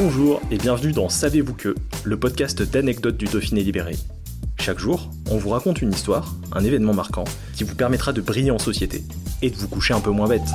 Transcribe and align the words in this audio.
Bonjour 0.00 0.40
et 0.52 0.58
bienvenue 0.58 0.92
dans 0.92 1.08
Savez-vous 1.08 1.54
que, 1.54 1.74
le 2.04 2.16
podcast 2.16 2.62
d'anecdotes 2.62 3.16
du 3.16 3.24
Dauphiné 3.24 3.64
libéré. 3.64 3.96
Chaque 4.60 4.78
jour, 4.78 5.10
on 5.28 5.38
vous 5.38 5.48
raconte 5.48 5.82
une 5.82 5.90
histoire, 5.90 6.36
un 6.52 6.62
événement 6.62 6.94
marquant, 6.94 7.24
qui 7.56 7.64
vous 7.64 7.74
permettra 7.74 8.12
de 8.12 8.20
briller 8.20 8.52
en 8.52 8.60
société 8.60 9.02
et 9.42 9.50
de 9.50 9.56
vous 9.56 9.66
coucher 9.66 9.94
un 9.94 10.00
peu 10.00 10.12
moins 10.12 10.28
bête. 10.28 10.46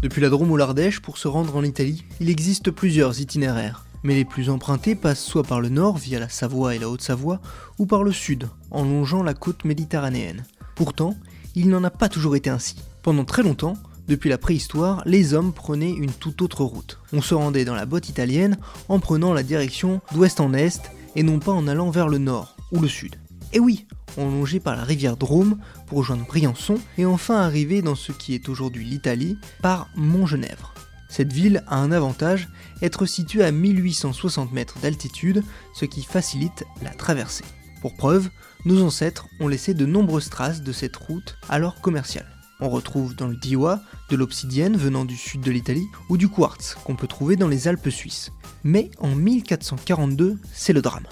Depuis 0.00 0.22
la 0.22 0.30
Drôme 0.30 0.50
ou 0.50 0.56
l'Ardèche, 0.56 1.00
pour 1.00 1.18
se 1.18 1.28
rendre 1.28 1.54
en 1.54 1.62
Italie, 1.62 2.02
il 2.18 2.30
existe 2.30 2.70
plusieurs 2.70 3.20
itinéraires. 3.20 3.84
Mais 4.02 4.14
les 4.14 4.24
plus 4.24 4.48
empruntés 4.48 4.94
passent 4.94 5.22
soit 5.22 5.44
par 5.44 5.60
le 5.60 5.68
nord 5.68 5.98
via 5.98 6.18
la 6.18 6.30
Savoie 6.30 6.74
et 6.74 6.78
la 6.78 6.88
Haute-Savoie, 6.88 7.42
ou 7.78 7.84
par 7.84 8.02
le 8.02 8.12
sud, 8.12 8.48
en 8.70 8.84
longeant 8.84 9.22
la 9.22 9.34
côte 9.34 9.66
méditerranéenne. 9.66 10.46
Pourtant, 10.76 11.14
il 11.54 11.68
n'en 11.68 11.84
a 11.84 11.90
pas 11.90 12.08
toujours 12.08 12.36
été 12.36 12.48
ainsi. 12.48 12.76
Pendant 13.02 13.26
très 13.26 13.42
longtemps, 13.42 13.76
depuis 14.08 14.30
la 14.30 14.38
préhistoire, 14.38 15.02
les 15.04 15.34
hommes 15.34 15.52
prenaient 15.52 15.92
une 15.92 16.12
toute 16.12 16.40
autre 16.40 16.64
route. 16.64 17.00
On 17.12 17.20
se 17.20 17.34
rendait 17.34 17.64
dans 17.64 17.74
la 17.74 17.86
botte 17.86 18.08
italienne 18.08 18.56
en 18.88 19.00
prenant 19.00 19.32
la 19.32 19.42
direction 19.42 20.00
d'ouest 20.12 20.38
en 20.40 20.54
est 20.54 20.90
et 21.16 21.24
non 21.24 21.40
pas 21.40 21.52
en 21.52 21.66
allant 21.66 21.90
vers 21.90 22.08
le 22.08 22.18
nord 22.18 22.56
ou 22.72 22.80
le 22.80 22.88
sud. 22.88 23.16
Et 23.52 23.58
oui, 23.58 23.86
on 24.16 24.30
longeait 24.30 24.60
par 24.60 24.76
la 24.76 24.84
rivière 24.84 25.16
Drôme 25.16 25.58
pour 25.86 25.98
rejoindre 25.98 26.26
Briançon 26.26 26.78
et 26.98 27.06
enfin 27.06 27.36
arriver 27.36 27.82
dans 27.82 27.94
ce 27.94 28.12
qui 28.12 28.34
est 28.34 28.48
aujourd'hui 28.48 28.84
l'Italie 28.84 29.38
par 29.60 29.88
Montgenèvre. 29.96 30.72
Cette 31.08 31.32
ville 31.32 31.64
a 31.66 31.76
un 31.76 31.92
avantage, 31.92 32.48
être 32.82 33.06
située 33.06 33.44
à 33.44 33.52
1860 33.52 34.52
mètres 34.52 34.78
d'altitude, 34.80 35.42
ce 35.74 35.84
qui 35.84 36.02
facilite 36.02 36.64
la 36.82 36.90
traversée. 36.90 37.44
Pour 37.80 37.94
preuve, 37.94 38.28
nos 38.64 38.82
ancêtres 38.82 39.26
ont 39.40 39.48
laissé 39.48 39.74
de 39.74 39.86
nombreuses 39.86 40.30
traces 40.30 40.62
de 40.62 40.72
cette 40.72 40.96
route 40.96 41.36
alors 41.48 41.80
commerciale. 41.80 42.35
On 42.58 42.70
retrouve 42.70 43.14
dans 43.14 43.26
le 43.26 43.36
Diois 43.36 43.80
de 44.08 44.16
l'obsidienne 44.16 44.76
venant 44.76 45.04
du 45.04 45.16
sud 45.16 45.42
de 45.42 45.50
l'Italie 45.50 45.86
ou 46.08 46.16
du 46.16 46.28
quartz 46.28 46.74
qu'on 46.84 46.96
peut 46.96 47.06
trouver 47.06 47.36
dans 47.36 47.48
les 47.48 47.68
Alpes 47.68 47.90
suisses. 47.90 48.32
Mais 48.64 48.90
en 48.98 49.14
1442, 49.14 50.38
c'est 50.52 50.72
le 50.72 50.80
drame. 50.80 51.06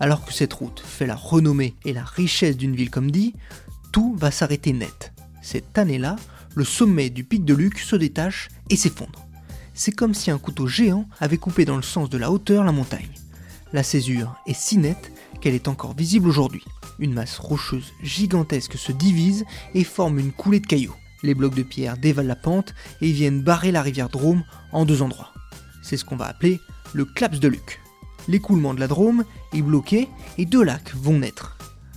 Alors 0.00 0.24
que 0.24 0.32
cette 0.32 0.54
route 0.54 0.82
fait 0.84 1.06
la 1.06 1.14
renommée 1.14 1.74
et 1.84 1.92
la 1.92 2.04
richesse 2.04 2.56
d'une 2.56 2.74
ville 2.74 2.90
comme 2.90 3.10
dit, 3.10 3.34
tout 3.92 4.14
va 4.16 4.30
s'arrêter 4.30 4.72
net. 4.72 5.12
Cette 5.42 5.76
année-là, 5.76 6.16
le 6.54 6.64
sommet 6.64 7.10
du 7.10 7.24
pic 7.24 7.44
de 7.44 7.54
Luc 7.54 7.78
se 7.78 7.96
détache 7.96 8.48
et 8.70 8.76
s'effondre. 8.76 9.26
C'est 9.74 9.92
comme 9.92 10.14
si 10.14 10.30
un 10.30 10.38
couteau 10.38 10.66
géant 10.66 11.06
avait 11.20 11.36
coupé 11.36 11.66
dans 11.66 11.76
le 11.76 11.82
sens 11.82 12.08
de 12.08 12.16
la 12.16 12.32
hauteur 12.32 12.64
la 12.64 12.72
montagne. 12.72 13.12
La 13.72 13.82
césure 13.82 14.36
est 14.46 14.54
si 14.54 14.78
nette 14.78 15.12
qu'elle 15.40 15.54
est 15.54 15.68
encore 15.68 15.94
visible 15.94 16.28
aujourd'hui. 16.28 16.62
Une 16.98 17.12
masse 17.12 17.38
rocheuse 17.38 17.92
gigantesque 18.02 18.76
se 18.76 18.92
divise 18.92 19.44
et 19.74 19.84
forme 19.84 20.18
une 20.18 20.32
coulée 20.32 20.60
de 20.60 20.66
cailloux. 20.66 20.94
Les 21.22 21.34
blocs 21.34 21.54
de 21.54 21.62
pierre 21.62 21.98
dévalent 21.98 22.28
la 22.28 22.36
pente 22.36 22.74
et 23.00 23.10
viennent 23.10 23.42
barrer 23.42 23.72
la 23.72 23.82
rivière 23.82 24.08
Drôme 24.08 24.44
en 24.72 24.84
deux 24.84 25.02
endroits. 25.02 25.32
C'est 25.82 25.96
ce 25.96 26.04
qu'on 26.04 26.16
va 26.16 26.26
appeler 26.26 26.60
le 26.92 27.04
claps 27.04 27.40
de 27.40 27.48
Luc. 27.48 27.80
L'écoulement 28.28 28.74
de 28.74 28.80
la 28.80 28.88
Drôme 28.88 29.24
est 29.52 29.62
bloqué 29.62 30.08
et 30.38 30.46
deux 30.46 30.62
lacs 30.62 30.94
vont 30.94 31.18
naître. 31.18 31.56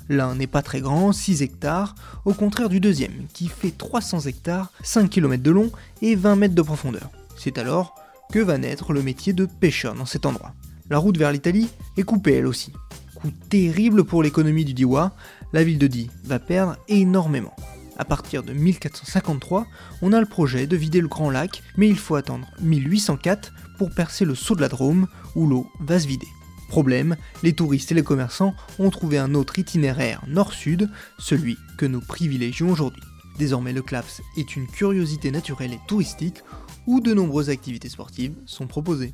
L'un 0.09 0.33
n'est 0.33 0.47
pas 0.47 0.63
très 0.63 0.81
grand, 0.81 1.11
6 1.11 1.43
hectares, 1.43 1.93
au 2.25 2.33
contraire 2.33 2.69
du 2.69 2.79
deuxième, 2.79 3.27
qui 3.31 3.47
fait 3.47 3.71
300 3.77 4.21
hectares, 4.21 4.71
5 4.83 5.07
km 5.07 5.43
de 5.43 5.51
long 5.51 5.71
et 6.01 6.15
20 6.15 6.35
mètres 6.35 6.55
de 6.55 6.61
profondeur. 6.63 7.11
C'est 7.37 7.59
alors 7.59 7.95
que 8.31 8.39
va 8.39 8.57
naître 8.57 8.91
le 8.91 9.03
métier 9.03 9.33
de 9.33 9.45
pêcheur 9.45 9.93
dans 9.93 10.07
cet 10.07 10.25
endroit. 10.25 10.53
La 10.89 10.97
route 10.97 11.17
vers 11.17 11.31
l'Italie 11.31 11.69
est 11.97 12.03
coupée 12.03 12.33
elle 12.33 12.47
aussi. 12.47 12.73
Coup 13.13 13.31
terrible 13.49 14.03
pour 14.03 14.23
l'économie 14.23 14.65
du 14.65 14.73
Diois, 14.73 15.13
la 15.53 15.63
ville 15.63 15.77
de 15.77 15.87
Die 15.87 16.09
va 16.23 16.39
perdre 16.39 16.77
énormément. 16.87 17.55
À 17.97 18.05
partir 18.05 18.43
de 18.43 18.53
1453, 18.53 19.67
on 20.01 20.13
a 20.13 20.19
le 20.19 20.25
projet 20.25 20.65
de 20.65 20.77
vider 20.77 21.01
le 21.01 21.07
Grand 21.07 21.29
Lac, 21.29 21.61
mais 21.77 21.87
il 21.89 21.97
faut 21.97 22.15
attendre 22.15 22.47
1804 22.61 23.53
pour 23.77 23.91
percer 23.91 24.25
le 24.25 24.35
saut 24.35 24.55
de 24.55 24.61
la 24.61 24.69
Drôme, 24.69 25.07
où 25.35 25.45
l'eau 25.45 25.67
va 25.81 25.99
se 25.99 26.07
vider. 26.07 26.27
Problème, 26.69 27.17
les 27.43 27.53
touristes 27.53 27.91
et 27.91 27.95
les 27.95 28.03
commerçants 28.03 28.55
ont 28.79 28.89
trouvé 28.89 29.17
un 29.17 29.35
autre 29.35 29.59
itinéraire 29.59 30.23
nord-sud, 30.27 30.89
celui 31.19 31.57
que 31.77 31.85
nous 31.85 32.01
privilégions 32.01 32.71
aujourd'hui. 32.71 33.03
Désormais 33.37 33.73
le 33.73 33.81
Claps 33.81 34.21
est 34.37 34.55
une 34.55 34.67
curiosité 34.67 35.29
naturelle 35.29 35.73
et 35.73 35.79
touristique 35.87 36.41
où 36.87 36.99
de 36.99 37.13
nombreuses 37.13 37.49
activités 37.49 37.89
sportives 37.89 38.35
sont 38.45 38.67
proposées. 38.67 39.13